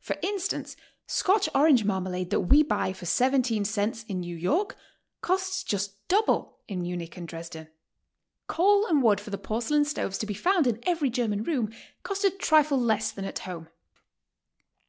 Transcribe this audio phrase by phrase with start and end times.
[0.00, 0.76] P'or instance,
[1.08, 4.76] Scotch orange marmalade that we buy for 17 cents in New York,
[5.22, 7.66] costs just double in Munich and Dres den.
[8.46, 11.68] Coal and wood for the porcelain stoves to be found in every German room,
[12.04, 13.70] cost a trifle less than at home.